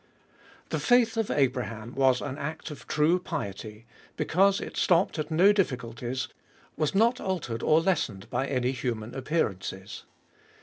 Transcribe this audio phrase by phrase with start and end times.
[0.69, 3.85] The faith of Abraham was an act of true piety,
[4.17, 6.27] because it stopped at no diffi culties,
[6.75, 10.01] was not altered or lessened by any human ap pearances.